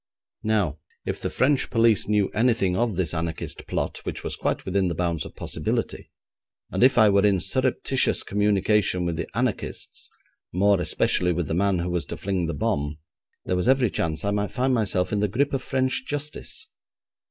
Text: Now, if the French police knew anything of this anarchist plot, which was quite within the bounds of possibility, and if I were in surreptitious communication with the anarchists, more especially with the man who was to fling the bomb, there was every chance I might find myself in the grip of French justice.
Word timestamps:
Now, 0.41 0.79
if 1.05 1.21
the 1.21 1.29
French 1.29 1.69
police 1.69 2.07
knew 2.07 2.29
anything 2.29 2.75
of 2.75 2.95
this 2.95 3.13
anarchist 3.13 3.67
plot, 3.67 3.99
which 4.03 4.23
was 4.23 4.35
quite 4.35 4.65
within 4.65 4.87
the 4.87 4.95
bounds 4.95 5.27
of 5.27 5.35
possibility, 5.35 6.09
and 6.71 6.81
if 6.83 6.97
I 6.97 7.07
were 7.11 7.23
in 7.23 7.39
surreptitious 7.39 8.23
communication 8.23 9.05
with 9.05 9.15
the 9.15 9.27
anarchists, 9.35 10.09
more 10.51 10.81
especially 10.81 11.33
with 11.33 11.47
the 11.47 11.53
man 11.53 11.77
who 11.77 11.91
was 11.91 12.05
to 12.05 12.17
fling 12.17 12.47
the 12.47 12.55
bomb, 12.55 12.97
there 13.45 13.55
was 13.55 13.67
every 13.67 13.91
chance 13.91 14.25
I 14.25 14.31
might 14.31 14.49
find 14.49 14.73
myself 14.73 15.13
in 15.13 15.19
the 15.19 15.27
grip 15.27 15.53
of 15.53 15.61
French 15.61 16.03
justice. 16.03 16.65